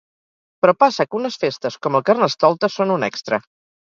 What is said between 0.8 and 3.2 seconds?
passa que unes festes com el carnestoltes són un